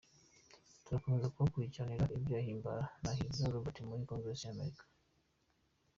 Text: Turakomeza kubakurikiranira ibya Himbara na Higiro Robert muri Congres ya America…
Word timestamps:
Turakomeza 0.83 1.31
kubakurikiranira 1.33 2.13
ibya 2.19 2.39
Himbara 2.45 2.83
na 3.03 3.11
Higiro 3.17 3.47
Robert 3.53 3.77
muri 3.89 4.07
Congres 4.09 4.41
ya 4.43 4.51
America… 4.53 4.83